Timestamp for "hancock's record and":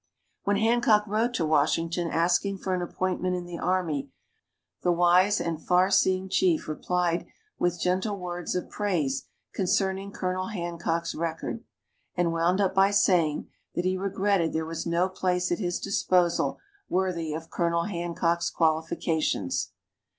10.47-12.33